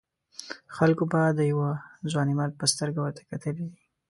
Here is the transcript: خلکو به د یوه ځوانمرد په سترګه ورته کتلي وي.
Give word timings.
خلکو 0.75 1.03
به 1.11 1.19
د 1.37 1.39
یوه 1.51 1.69
ځوانمرد 2.11 2.53
په 2.59 2.65
سترګه 2.73 2.99
ورته 3.01 3.21
کتلي 3.31 3.63
وي. 3.69 3.79